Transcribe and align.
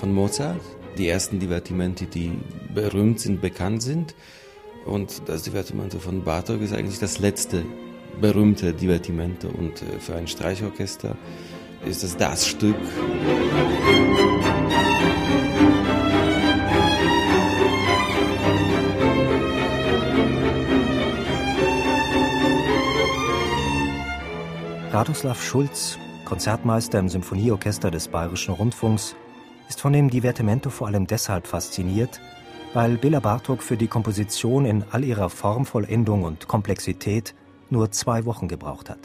Von 0.00 0.14
Mozart 0.14 0.62
die 0.96 1.08
ersten 1.08 1.38
Divertimenti, 1.40 2.06
die 2.06 2.32
berühmt 2.74 3.20
sind, 3.20 3.42
bekannt 3.42 3.82
sind. 3.82 4.14
Und 4.86 5.22
das 5.26 5.42
Divertimento 5.42 5.98
von 5.98 6.24
Bartok 6.24 6.62
ist 6.62 6.72
eigentlich 6.72 6.98
das 6.98 7.18
letzte 7.18 7.64
berühmte 8.18 8.72
Divertimento. 8.72 9.48
Und 9.48 9.82
äh, 9.82 10.00
für 10.00 10.14
ein 10.16 10.26
Streichorchester 10.26 11.16
ist 11.86 12.02
es 12.02 12.16
das 12.16 12.46
Stück. 12.46 12.76
Radoslav 24.92 25.42
Schulz, 25.42 25.98
Konzertmeister 26.24 26.98
im 26.98 27.10
Symphonieorchester 27.10 27.90
des 27.90 28.08
Bayerischen 28.08 28.54
Rundfunks, 28.54 29.14
ist 29.70 29.80
von 29.80 29.92
dem 29.92 30.10
Divertimento 30.10 30.68
vor 30.68 30.88
allem 30.88 31.06
deshalb 31.06 31.46
fasziniert, 31.46 32.20
weil 32.74 32.98
Bela 32.98 33.20
Bartok 33.20 33.62
für 33.62 33.76
die 33.76 33.86
Komposition 33.86 34.66
in 34.66 34.84
all 34.90 35.04
ihrer 35.04 35.30
Formvollendung 35.30 36.24
und 36.24 36.48
Komplexität 36.48 37.36
nur 37.70 37.92
zwei 37.92 38.24
Wochen 38.24 38.48
gebraucht 38.48 38.90
hat. 38.90 38.98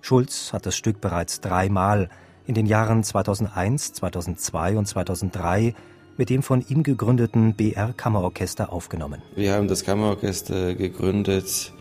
Schulz 0.00 0.52
hat 0.52 0.66
das 0.66 0.76
Stück 0.76 1.00
bereits 1.00 1.40
dreimal 1.40 2.08
in 2.46 2.54
den 2.54 2.66
Jahren 2.66 3.02
2001, 3.02 3.92
2002 3.94 4.78
und 4.78 4.86
2003 4.86 5.74
mit 6.16 6.30
dem 6.30 6.44
von 6.44 6.64
ihm 6.68 6.84
gegründeten 6.84 7.54
BR 7.54 7.92
Kammerorchester 7.92 8.72
aufgenommen. 8.72 9.20
Wir 9.34 9.54
haben 9.54 9.66
das 9.66 9.84
Kammerorchester 9.84 10.76
gegründet 10.76 11.72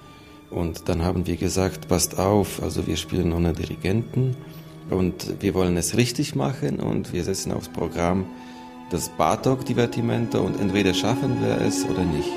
und 0.50 0.90
dann 0.90 1.04
haben 1.04 1.28
wir 1.28 1.38
gesagt, 1.38 1.88
passt 1.88 2.18
auf, 2.18 2.64
also 2.64 2.88
wir 2.88 2.98
spielen 2.98 3.32
ohne 3.32 3.54
Dirigenten 3.54 4.36
und 4.90 5.42
wir 5.42 5.54
wollen 5.54 5.78
es 5.78 5.98
richtig 5.98 6.36
machen 6.36 6.80
und 6.80 7.14
wir 7.14 7.24
setzen 7.24 7.52
aufs 7.52 7.70
Programm 7.70 8.26
das 8.90 9.10
Bartok-Divertimento 9.10 10.40
und 10.40 10.60
entweder 10.60 10.94
schaffen 10.94 11.42
wir 11.42 11.60
es 11.62 11.86
oder 11.86 12.04
nicht. 12.04 12.30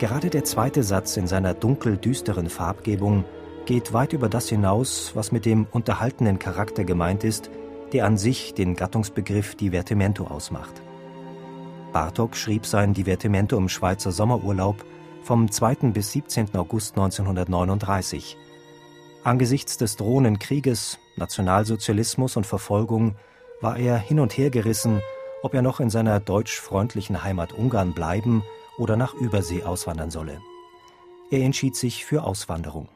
Gerade 0.00 0.30
der 0.30 0.44
zweite 0.44 0.82
Satz 0.82 1.18
in 1.18 1.26
seiner 1.26 1.52
dunkel-düsteren 1.52 2.48
Farbgebung 2.48 3.24
geht 3.66 3.92
weit 3.92 4.12
über 4.12 4.28
das 4.28 4.48
hinaus, 4.48 5.12
was 5.14 5.32
mit 5.32 5.46
dem 5.46 5.66
unterhaltenen 5.70 6.38
Charakter 6.38 6.84
gemeint 6.84 7.24
ist, 7.24 7.50
der 7.92 8.06
an 8.06 8.18
sich 8.18 8.54
den 8.54 8.76
Gattungsbegriff 8.76 9.54
Divertimento 9.54 10.24
ausmacht. 10.26 10.82
Bartok 11.92 12.36
schrieb 12.36 12.66
sein 12.66 12.94
Divertimento 12.94 13.56
im 13.56 13.68
Schweizer 13.68 14.12
Sommerurlaub 14.12 14.84
vom 15.22 15.50
2. 15.50 15.90
bis 15.92 16.12
17. 16.12 16.54
August 16.54 16.96
1939. 16.96 18.36
Angesichts 19.24 19.76
des 19.76 19.96
drohenden 19.96 20.38
Krieges, 20.38 20.98
Nationalsozialismus 21.16 22.36
und 22.36 22.46
Verfolgung 22.46 23.16
war 23.60 23.76
er 23.76 23.98
hin 23.98 24.20
und 24.20 24.36
her 24.38 24.50
gerissen, 24.50 25.02
ob 25.42 25.54
er 25.54 25.62
noch 25.62 25.80
in 25.80 25.90
seiner 25.90 26.20
deutsch-freundlichen 26.20 27.22
Heimat 27.22 27.52
Ungarn 27.52 27.92
bleiben 27.92 28.42
oder 28.78 28.96
nach 28.96 29.14
Übersee 29.14 29.62
auswandern 29.64 30.10
solle. 30.10 30.40
Er 31.30 31.40
entschied 31.40 31.76
sich 31.76 32.04
für 32.04 32.24
Auswanderung. 32.24 32.88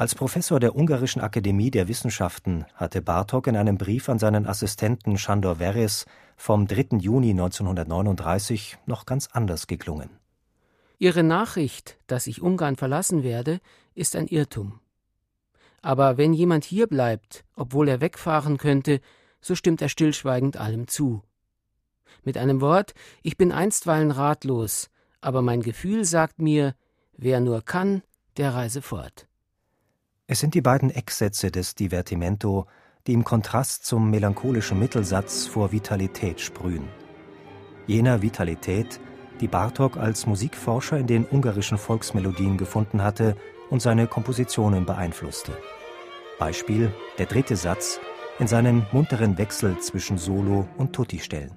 Als 0.00 0.14
Professor 0.14 0.60
der 0.60 0.76
Ungarischen 0.76 1.20
Akademie 1.20 1.70
der 1.70 1.86
Wissenschaften 1.86 2.64
hatte 2.74 3.02
Bartok 3.02 3.48
in 3.48 3.54
einem 3.54 3.76
Brief 3.76 4.08
an 4.08 4.18
seinen 4.18 4.46
Assistenten 4.46 5.18
Sándor 5.18 5.56
Veres 5.56 6.06
vom 6.38 6.66
3. 6.66 6.96
Juni 6.96 7.32
1939 7.32 8.78
noch 8.86 9.04
ganz 9.04 9.28
anders 9.30 9.66
geklungen. 9.66 10.08
Ihre 10.98 11.22
Nachricht, 11.22 11.98
dass 12.06 12.26
ich 12.28 12.40
Ungarn 12.40 12.76
verlassen 12.76 13.22
werde, 13.22 13.60
ist 13.94 14.16
ein 14.16 14.26
Irrtum. 14.26 14.80
Aber 15.82 16.16
wenn 16.16 16.32
jemand 16.32 16.64
hier 16.64 16.86
bleibt, 16.86 17.44
obwohl 17.54 17.86
er 17.86 18.00
wegfahren 18.00 18.56
könnte, 18.56 19.02
so 19.42 19.54
stimmt 19.54 19.82
er 19.82 19.90
stillschweigend 19.90 20.56
allem 20.56 20.88
zu. 20.88 21.22
Mit 22.24 22.38
einem 22.38 22.62
Wort, 22.62 22.94
ich 23.22 23.36
bin 23.36 23.52
einstweilen 23.52 24.12
ratlos, 24.12 24.88
aber 25.20 25.42
mein 25.42 25.60
Gefühl 25.60 26.06
sagt 26.06 26.40
mir, 26.40 26.74
wer 27.18 27.40
nur 27.40 27.60
kann, 27.60 28.02
der 28.38 28.54
reise 28.54 28.80
fort. 28.80 29.26
Es 30.32 30.38
sind 30.38 30.54
die 30.54 30.60
beiden 30.60 30.90
Ecksätze 30.90 31.50
des 31.50 31.74
Divertimento, 31.74 32.68
die 33.08 33.14
im 33.14 33.24
Kontrast 33.24 33.84
zum 33.84 34.10
melancholischen 34.10 34.78
Mittelsatz 34.78 35.48
vor 35.48 35.72
Vitalität 35.72 36.40
sprühen. 36.40 36.84
Jener 37.88 38.22
Vitalität, 38.22 39.00
die 39.40 39.48
Bartok 39.48 39.96
als 39.96 40.26
Musikforscher 40.26 40.98
in 40.98 41.08
den 41.08 41.26
ungarischen 41.26 41.78
Volksmelodien 41.78 42.58
gefunden 42.58 43.02
hatte 43.02 43.34
und 43.70 43.82
seine 43.82 44.06
Kompositionen 44.06 44.86
beeinflusste. 44.86 45.50
Beispiel 46.38 46.94
der 47.18 47.26
dritte 47.26 47.56
Satz 47.56 47.98
in 48.38 48.46
seinem 48.46 48.86
munteren 48.92 49.36
Wechsel 49.36 49.80
zwischen 49.80 50.16
Solo 50.16 50.68
und 50.76 50.92
Tutti-Stellen. 50.92 51.56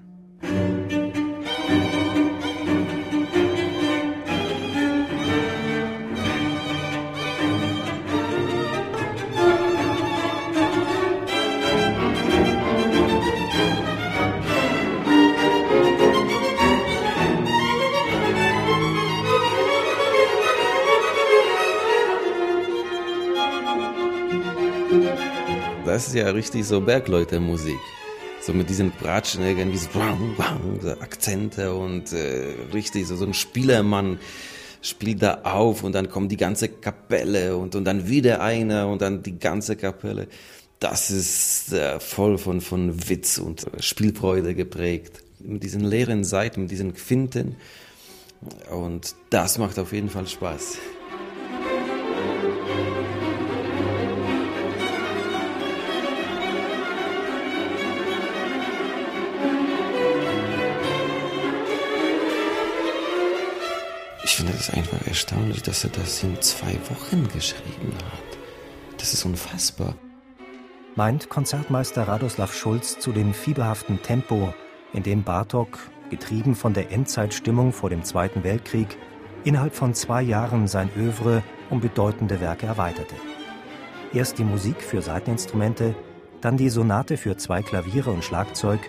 Das 25.86 26.08
ist 26.08 26.16
ja 26.16 26.30
richtig 26.30 26.66
so 26.66 26.80
Bergleute-Musik. 26.80 27.80
So 28.42 28.54
mit 28.54 28.70
diesen 28.70 28.92
Bratschen 28.92 29.44
irgendwie 29.44 29.78
so, 29.78 29.90
so 30.82 30.90
Akzente 30.92 31.74
und 31.74 32.14
äh, 32.14 32.54
richtig 32.74 33.06
so, 33.08 33.18
so 33.18 33.26
ein 33.26 33.34
Spielermann 33.34 34.18
spielt 34.82 35.22
da 35.22 35.42
auf 35.44 35.84
und 35.84 35.94
dann 35.94 36.10
kommt 36.10 36.32
die 36.32 36.38
ganze 36.38 36.70
Kapelle 36.70 37.58
und, 37.58 37.76
und 37.76 37.84
dann 37.84 38.08
wieder 38.08 38.42
einer 38.42 38.88
und 38.88 39.02
dann 39.02 39.24
die 39.24 39.38
ganze 39.38 39.76
Kapelle. 39.76 40.28
Das 40.80 41.12
ist 41.12 41.74
äh, 41.74 42.00
voll 42.00 42.38
von, 42.38 42.62
von 42.62 43.10
Witz 43.10 43.38
und 43.38 43.66
Spielfreude 43.80 44.56
geprägt. 44.56 45.22
Mit 45.40 45.64
diesen 45.64 45.84
leeren 45.84 46.24
Seiten, 46.24 46.62
mit 46.62 46.72
diesen 46.72 46.94
Quinten. 46.94 47.58
Und 48.72 49.16
das 49.30 49.58
macht 49.58 49.78
auf 49.80 49.92
jeden 49.92 50.10
Fall 50.10 50.28
Spaß. 50.28 50.78
Ich 64.34 64.38
finde 64.38 64.54
das 64.54 64.72
einfach 64.72 65.06
erstaunlich, 65.06 65.62
dass 65.62 65.84
er 65.84 65.92
das 65.92 66.24
in 66.24 66.42
zwei 66.42 66.76
Wochen 66.90 67.28
geschrieben 67.28 67.94
hat. 67.94 68.40
Das 68.98 69.14
ist 69.14 69.26
unfassbar. 69.26 69.94
Meint 70.96 71.30
Konzertmeister 71.30 72.08
Radoslav 72.08 72.52
Schulz 72.52 72.98
zu 72.98 73.12
dem 73.12 73.36
fieberhaften 73.36 74.02
Tempo, 74.02 74.52
in 74.92 75.04
dem 75.04 75.22
Bartok, 75.22 75.78
getrieben 76.10 76.56
von 76.56 76.74
der 76.74 76.92
Endzeitstimmung 76.92 77.74
vor 77.74 77.92
dem 77.92 78.04
Zweiten 78.04 78.44
Weltkrieg, 78.44 78.98
innerhalb 79.44 79.76
von 79.76 79.94
zwei 79.94 80.24
Jahren 80.24 80.68
sein 80.68 80.90
Övre 80.98 81.44
um 81.70 81.80
bedeutende 81.80 82.42
Werke 82.42 82.66
erweiterte. 82.66 83.14
Erst 84.16 84.40
die 84.40 84.46
Musik 84.46 84.82
für 84.82 85.04
Saiteninstrumente, 85.04 85.94
dann 86.42 86.58
die 86.58 86.70
Sonate 86.70 87.18
für 87.18 87.38
zwei 87.38 87.62
Klaviere 87.62 88.10
und 88.10 88.24
Schlagzeug, 88.24 88.80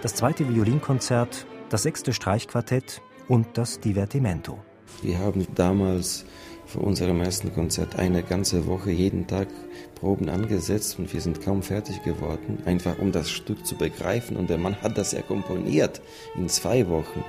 das 0.00 0.14
zweite 0.14 0.48
Violinkonzert, 0.48 1.44
das 1.68 1.82
sechste 1.82 2.14
Streichquartett 2.14 3.02
und 3.28 3.58
das 3.58 3.78
Divertimento. 3.78 4.58
Wir 5.02 5.18
haben 5.18 5.46
damals 5.54 6.24
vor 6.66 6.82
unserem 6.82 7.20
ersten 7.20 7.54
Konzert 7.54 7.96
eine 7.96 8.22
ganze 8.22 8.66
Woche 8.66 8.90
jeden 8.90 9.26
Tag 9.26 9.48
Proben 9.94 10.28
angesetzt 10.28 10.98
und 10.98 11.12
wir 11.12 11.20
sind 11.20 11.40
kaum 11.42 11.62
fertig 11.62 12.02
geworden, 12.02 12.58
einfach 12.66 12.98
um 12.98 13.12
das 13.12 13.30
Stück 13.30 13.64
zu 13.64 13.76
begreifen. 13.76 14.36
Und 14.36 14.50
der 14.50 14.58
Mann 14.58 14.80
hat 14.82 14.98
das 14.98 15.12
ja 15.12 15.22
komponiert 15.22 16.02
in 16.36 16.48
zwei 16.48 16.88
Wochen. 16.88 17.24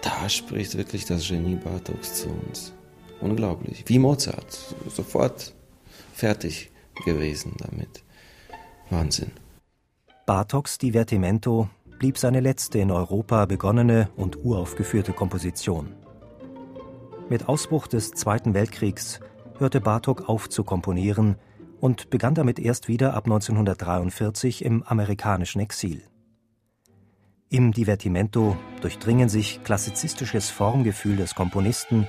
Da 0.00 0.28
spricht 0.28 0.76
wirklich 0.76 1.04
das 1.04 1.28
Genie 1.28 1.56
Bartoks 1.56 2.14
zu 2.14 2.28
uns. 2.28 2.72
Unglaublich. 3.20 3.84
Wie 3.86 3.98
Mozart. 3.98 4.58
Sofort 4.88 5.54
fertig 6.14 6.70
gewesen 7.04 7.54
damit. 7.58 8.02
Wahnsinn. 8.90 9.30
Bartoks 10.26 10.78
Divertimento 10.78 11.68
blieb 11.98 12.18
seine 12.18 12.40
letzte 12.40 12.78
in 12.78 12.90
Europa 12.90 13.46
begonnene 13.46 14.08
und 14.16 14.44
uraufgeführte 14.44 15.12
Komposition. 15.12 15.94
Mit 17.32 17.48
Ausbruch 17.48 17.86
des 17.86 18.10
Zweiten 18.10 18.52
Weltkriegs 18.52 19.18
hörte 19.56 19.80
Bartok 19.80 20.28
auf 20.28 20.50
zu 20.50 20.64
komponieren 20.64 21.36
und 21.80 22.10
begann 22.10 22.34
damit 22.34 22.58
erst 22.58 22.88
wieder 22.88 23.14
ab 23.14 23.24
1943 23.24 24.62
im 24.62 24.82
amerikanischen 24.82 25.58
Exil. 25.62 26.02
Im 27.48 27.72
Divertimento 27.72 28.58
durchdringen 28.82 29.30
sich 29.30 29.64
klassizistisches 29.64 30.50
Formgefühl 30.50 31.16
des 31.16 31.34
Komponisten 31.34 32.06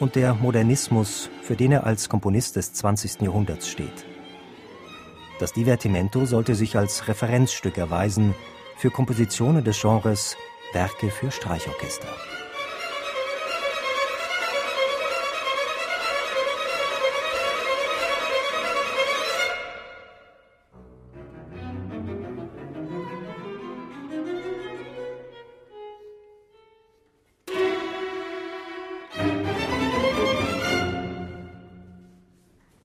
und 0.00 0.16
der 0.16 0.34
Modernismus, 0.34 1.30
für 1.42 1.54
den 1.54 1.70
er 1.70 1.86
als 1.86 2.08
Komponist 2.08 2.56
des 2.56 2.72
20. 2.72 3.20
Jahrhunderts 3.20 3.68
steht. 3.68 4.04
Das 5.38 5.52
Divertimento 5.52 6.24
sollte 6.24 6.56
sich 6.56 6.76
als 6.76 7.06
Referenzstück 7.06 7.78
erweisen 7.78 8.34
für 8.76 8.90
Kompositionen 8.90 9.62
des 9.62 9.80
Genres 9.80 10.36
Werke 10.72 11.10
für 11.10 11.30
Streichorchester. 11.30 12.08